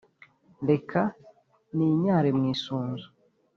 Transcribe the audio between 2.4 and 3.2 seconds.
isunzu